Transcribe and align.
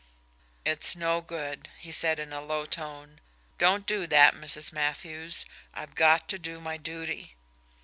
"It's 0.65 0.95
no 0.95 1.21
good," 1.21 1.69
he 1.77 1.91
said 1.91 2.19
in 2.19 2.33
a 2.33 2.41
low 2.41 2.65
tone. 2.65 3.19
"Don't 3.59 3.85
do 3.85 4.07
that, 4.07 4.33
Mrs. 4.33 4.71
Matthews, 4.73 5.45
I've 5.75 5.93
got 5.93 6.27
to 6.29 6.39
do 6.39 6.59
my 6.59 6.77
duty." 6.77 7.35